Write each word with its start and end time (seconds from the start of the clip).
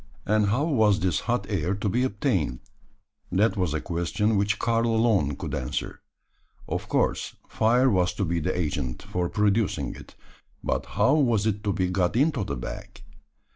And 0.25 0.47
how 0.47 0.63
was 0.63 0.99
this 0.99 1.19
hot 1.29 1.45
air 1.47 1.75
to 1.75 1.87
be 1.87 2.03
obtained? 2.03 2.61
That 3.31 3.55
was 3.55 3.71
a 3.75 3.79
question 3.81 4.35
which 4.35 4.57
Karl 4.57 4.87
alone 4.87 5.35
could 5.35 5.53
answer. 5.53 6.01
Of 6.67 6.89
course, 6.89 7.35
fire 7.47 7.87
was 7.87 8.11
to 8.15 8.25
be 8.25 8.39
the 8.39 8.57
agent 8.57 9.03
for 9.03 9.29
producing 9.29 9.93
it: 9.93 10.15
but 10.63 10.87
how 10.97 11.13
was 11.13 11.45
it 11.45 11.63
to 11.65 11.71
be 11.71 11.87
got 11.91 12.15
into 12.15 12.43
the 12.43 12.55
bag? 12.57 13.03